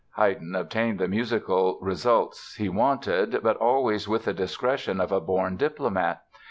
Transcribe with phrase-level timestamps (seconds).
[0.15, 5.57] Haydn obtained the musical results he wanted, but always with the discretion of a born
[5.57, 6.23] diplomat.